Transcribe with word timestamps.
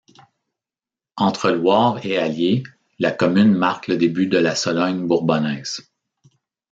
Entre 1.15 1.51
Loire 1.51 2.03
et 2.03 2.17
Allier, 2.17 2.63
la 2.97 3.11
commune 3.11 3.53
marque 3.53 3.87
le 3.87 3.97
début 3.97 4.25
de 4.25 4.39
la 4.39 4.55
Sologne 4.55 5.05
bourbonnaise. 5.07 5.91